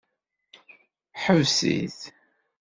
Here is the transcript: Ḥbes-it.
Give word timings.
Ḥbes-it. 1.23 1.99